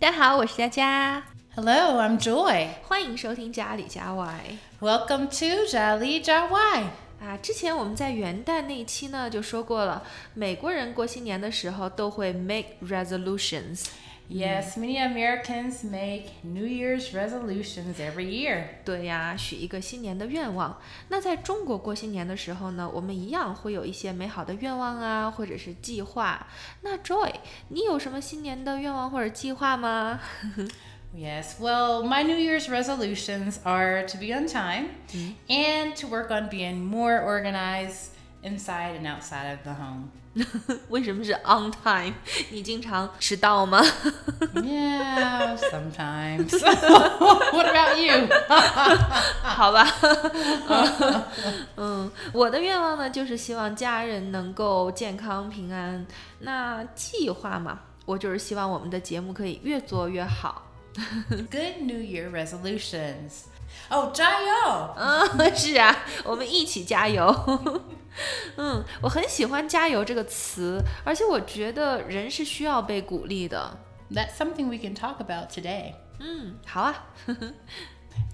[0.00, 1.22] 大家好，我是佳佳。
[1.54, 2.68] Hello, I'm Joy。
[2.84, 4.42] 欢迎收听家里家外。
[4.80, 6.84] Welcome to 家里家外。
[7.20, 13.88] 啊，之前我们在元旦那一期呢就说过了，美国人过新年的时候都会 make resolutions。
[14.29, 18.63] Yes, many Americans make New Year's resolutions every year.
[18.83, 20.81] 对呀，许一个新年的愿望。
[21.09, 26.47] 那在中国过新年的时候呢，我们一样会有一些美好的愿望啊，或者是计划。
[26.81, 27.33] 那 Joy，
[27.67, 30.19] 你有什么新年的愿望或者计划吗？
[31.15, 34.87] Yes, well, my New Year's resolutions are to be on time
[35.47, 38.07] and to work on being more organized
[38.41, 40.09] inside and outside of the home.
[40.89, 42.13] 为什么是 on time？
[42.49, 43.81] 你经常迟到吗？
[44.53, 46.51] Yeah, sometimes.
[47.53, 48.27] what about you?
[49.41, 49.87] 好吧，
[51.77, 56.05] 嗯，我的愿望呢，就是希望家人能够健康平安。
[56.39, 60.63] 那计划嘛，我就是希望我们的节目可以越做越好。
[61.29, 63.45] Good New Year resolutions.
[63.87, 64.89] Oh, Jayo!
[64.97, 65.95] 嗯，是啊，
[66.25, 67.33] 我们一起加油。
[68.57, 73.77] 嗯，我很喜欢“加油”这个词，而且我觉得人是需要被鼓励的。
[74.11, 75.95] That's something we can talk about today.
[76.19, 77.07] 嗯，好啊。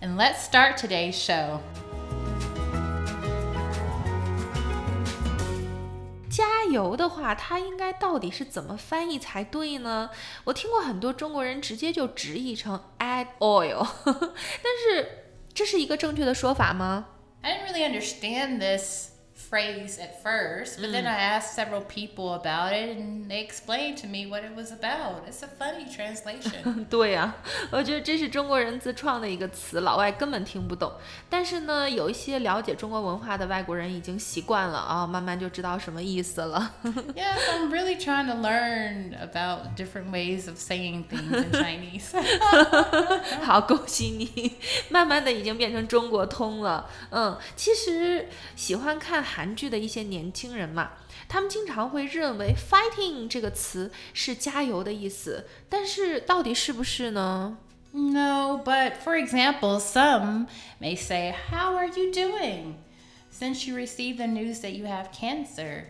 [0.01, 1.59] And let's start today's show.
[6.29, 10.09] 加油的话，它应该到底是怎么翻译才对呢？
[10.45, 17.07] 我听过很多中国人直接就直译成 add oil，但是这是一个正确的说法吗？
[17.41, 22.73] I didn't really understand this phrase at first, but then I asked several people about
[22.73, 25.27] it and they explained to me what it was about.
[25.27, 26.85] It's a funny translation.
[26.89, 27.35] 对呀、
[27.71, 30.93] 我觉得这是中国人自创的一个词，老外根本听不懂。
[31.27, 36.75] 但是呢，有一些了解中国文化的外国人已经习惯了啊，慢慢就知道什么意思了。
[37.15, 42.13] yes, I'm really trying to learn about different ways of saying things in Chinese.
[43.41, 44.53] 好，恭喜你，
[44.89, 46.87] 慢慢的已经变成中国通了。
[47.09, 50.91] 嗯，其实喜欢看 韩剧的一些年轻人嘛，
[51.27, 57.57] 他们经常会认为 “fighting” 这个词是加油的意思，但是到底是不是呢？
[57.93, 60.47] no, but for example, some
[60.79, 62.75] may say, How are you doing?
[63.31, 65.87] Since you received the news that you have cancer.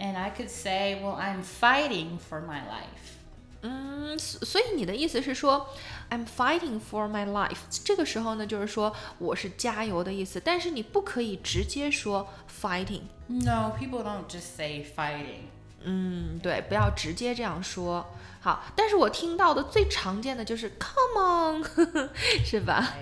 [0.00, 3.18] And I could say, Well, I'm fighting for my life.
[3.63, 5.69] 嗯，所所以你的意思是说
[6.09, 7.59] ，I'm fighting for my life。
[7.83, 13.01] 这个时候呢，就是说我是加油的意思，但是你不可以直接说 fighting。
[13.27, 15.45] No, people don't just say fighting.
[15.83, 18.13] 嗯，对，不要直接这样说。
[18.41, 21.63] 好，但是我听到的最常见的就是 come on，
[22.43, 22.95] 是吧？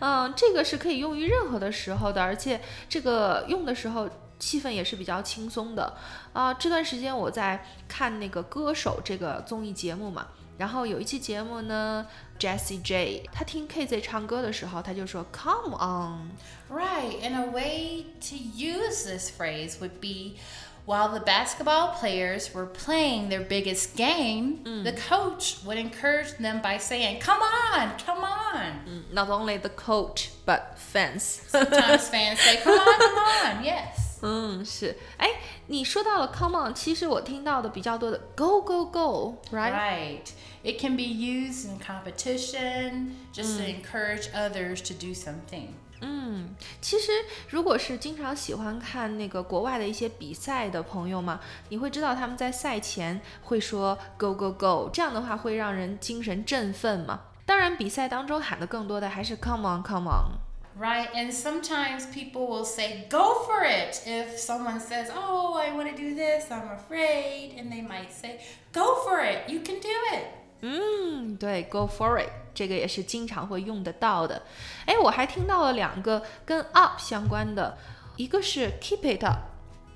[0.00, 4.08] 嗯，这个是可以用于任何的时候的，而且这个用的时候
[4.39, 5.95] 气氛也是比较轻松的。
[6.33, 12.05] 啊、这段时间我在看那个《歌手》这个综艺节目嘛，然后有一期节目呢，
[12.39, 16.31] Jessie J 他听 KZ 唱歌的时候，他就说 Come on，
[16.69, 20.37] Right, and a way to use this phrase would be
[20.85, 26.77] while the basketball players were playing their biggest game, the coach would encourage them by
[26.77, 28.83] saying, Come on, come on.
[28.85, 31.41] 嗯，Not only the coach but fans。
[31.47, 34.08] Sometimes fans say, Come on, come on, yes.
[34.22, 35.28] 嗯，是，哎，
[35.68, 40.26] 你说到了 come on，其实我听到的比较多的 go go go，right？Right.
[40.62, 45.68] It can be used in competition just to encourage others to do something.
[46.02, 47.12] 嗯，其实
[47.48, 57.20] 如果是经常喜欢看那个国外的一些比赛的朋友嘛，你会知道他们在赛前会说 go go go，这样的话会让人精神振奋嘛。
[57.46, 60.49] 当然，比赛当中喊的更多的还是 come on come on。
[60.79, 64.01] Right, and sometimes people will say, go for it.
[64.05, 68.41] If someone says, oh, I want to do this, I'm afraid, and they might say,
[68.73, 70.25] go for it, you can do it.
[70.61, 74.41] 嗯，对，go for it，这个也是经常会用得到的。
[74.85, 77.77] 哎，我还听到了两个跟 up 相关的，
[78.17, 79.39] 一个是 keep it up。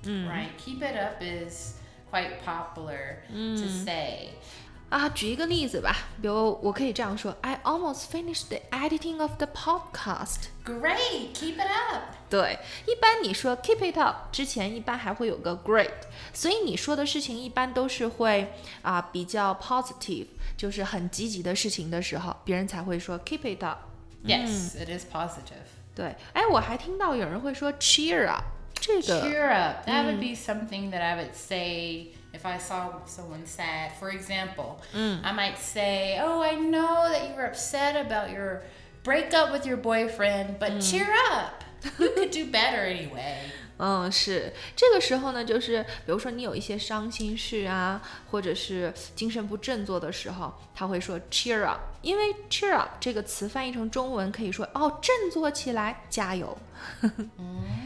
[0.04, 1.74] Right, keep it up is
[2.10, 4.30] quite popular to say.
[4.94, 10.48] 啊，举一个例子吧，比如我可以这样说：I almost finished the editing of the podcast。
[10.66, 12.16] Great, keep it up.
[12.28, 12.58] 对，
[12.88, 15.92] 一般你说 keep it up 之前，一般还会有个 great，
[16.34, 18.52] 所以你说的事情一般都是会
[18.82, 20.26] 啊、比较 positive，
[20.58, 23.80] 就是很积极的事情的时候，别人才会说 keep it up。
[24.26, 25.70] Yes, it is positive.
[25.96, 28.44] 对，哎，我还听到有人会说 cheer up，
[28.74, 29.88] 这个 Cheer up.
[29.88, 33.92] That would be something that I would say if I saw someone sad.
[34.00, 38.64] For example, I might say, Oh, I know that you were upset about your
[39.04, 41.64] breakup with your boyfriend, but cheer up.
[41.98, 43.38] You could do better anyway.
[43.82, 56.58] 嗯，是这个时候呢，就是比如说你有一些伤心事啊，或者是精神不振作的时候，他会说 cheer up，因为 cheer up 这个词翻译成中文可以说哦，振作起来，加油。
[57.38, 57.83] 嗯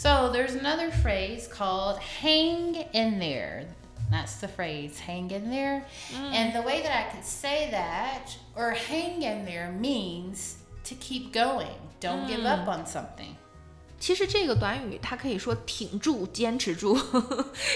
[0.00, 3.66] So there's another phrase called hang in there.
[4.10, 5.82] That's the phrase, hang in there.
[6.14, 11.32] And the way that I could say that, or hang in there, means to keep
[11.32, 11.74] going.
[12.00, 13.34] Don't give up on something.
[13.98, 16.96] 其实这个短语它可以说挺住、坚持住。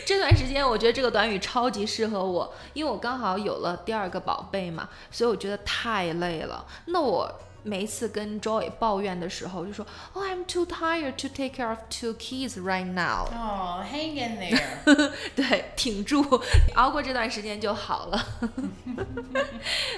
[0.07, 6.65] 这段时间我觉得这个短语超级适合我，因为我刚好有了第二个宝贝嘛，所以我觉得太累了。
[6.85, 13.27] 那我 每一次跟 Joy 抱怨的时候，就说：“Oh, I'm too tired to take care of two kids right now。
[13.27, 15.13] Oh, hang in there.
[15.37, 16.43] 对，挺住，
[16.75, 18.27] 熬过这段时间就好了。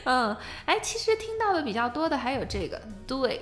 [0.04, 0.36] 嗯，
[0.66, 3.40] 哎，其实听到的比较多的还有这个 do it，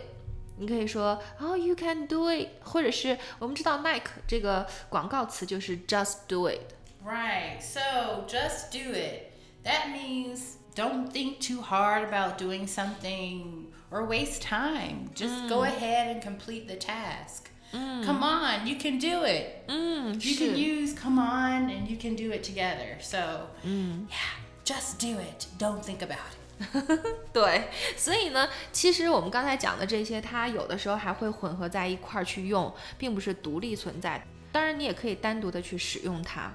[0.59, 6.61] 你可以说哦、 y o u can do it，或者是我们知道 Nike 这个广告词就是 just do it。
[7.03, 7.59] right.
[7.63, 9.31] So just do it.
[9.65, 15.11] That means don't think too hard about doing something or waste time.
[15.15, 17.51] Just go ahead and complete the task.
[17.73, 19.65] Come on, you can do it.
[19.69, 22.99] 嗯， You 是 can use come on and you can do it together.
[23.01, 25.47] So, yeah, just do it.
[25.59, 26.41] Don't think about it.
[27.33, 34.27] 对，所以呢，其实我们刚才讲的这些，它有的时候还会混合在一块儿去用，并不是独立存在。
[34.51, 36.53] 当然，你也可以单独的去使用它。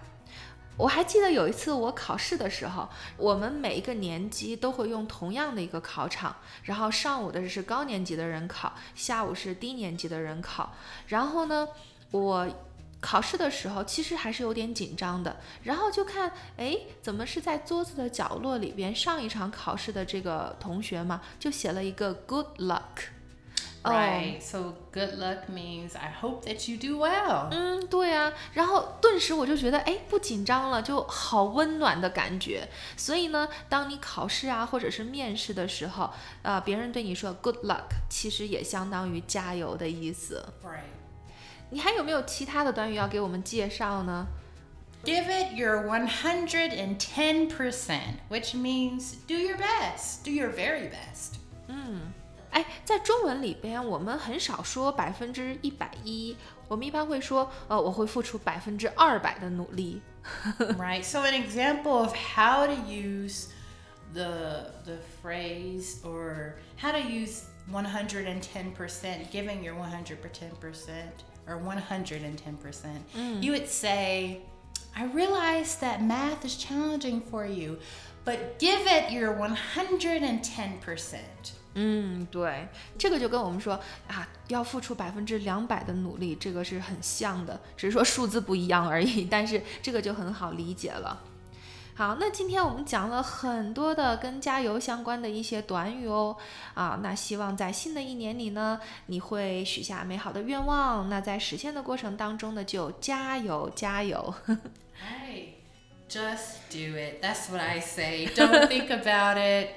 [0.80, 2.88] 我还记得有一次我考试的时候，
[3.18, 10.72] 我们每一个年级都会用同样的一个考场，然后上午的是高年级的人考，下午是低年级的人考。
[11.08, 11.68] 然后呢，
[12.12, 12.48] 我
[12.98, 18.94] 考试的时候其实还是有点紧张的，然后就看，哎，怎么是在桌子的角落里边？
[18.94, 23.19] 上一场考试的这个同学嘛，就写了一个 good luck。
[23.83, 24.41] 哦 Right.
[24.41, 27.49] So, good luck means I hope that you do well.
[27.51, 32.67] 嗯，对啊，然后顿时我就觉得，哎，不紧张了，就好温暖的感觉。
[32.97, 36.09] 所以呢，当你考试啊，或者是面试的时候，
[36.41, 40.43] 呃，别人对你说 good luck，其实也相当于加油的意思。
[40.63, 40.79] Right.
[41.69, 44.25] 你还有没有其他的短语要给我们介绍呢？
[45.03, 47.99] Give it your 110%,
[48.29, 50.23] which means do your best.
[50.23, 51.35] Do your very best.
[52.51, 56.35] 哎，在中文里边，我们很少说百分之一百一，
[56.67, 60.01] 我们一般会说，呃，我会付出百分之二百的努力。
[60.77, 61.03] right.
[61.03, 63.49] So, an example of how to use
[64.13, 70.15] the the phrase or how to use 110%, giving your 110%
[71.47, 74.41] or 110%, you would say,
[74.95, 77.77] I realize that math is challenging for you,
[78.23, 81.19] but give it your 110%.
[81.74, 82.68] 嗯，对，
[82.98, 83.78] 这个就跟我们说
[84.08, 89.24] 啊，要付出百分之两百的努力，这个是很像的，只是说数字不一样而已。
[89.24, 91.22] 但是这个就很好理解了。
[91.94, 96.36] 好，那今天我们讲了很多的跟加油相关的一些短语哦，
[96.74, 104.34] 啊，那希望在新的一年里呢，你会许下美好的愿望，那在实现的过程当中呢，就加油加油。
[104.46, 105.50] Right.
[106.10, 107.22] Just do it.
[107.22, 108.26] That's what I say.
[108.34, 109.68] Don't think about it.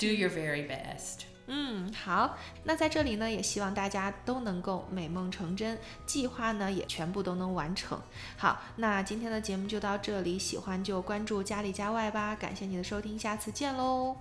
[0.00, 1.26] Do your very best.
[1.46, 8.00] 嗯，好，那在这里呢，也希望大家都能够美梦成真，计划呢也全部都能完成。
[8.36, 14.16] 好，那今天的节目就到这里，喜欢就关注家里家外吧，感谢你的收听，下次见喽。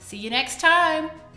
[0.00, 1.33] See you next time.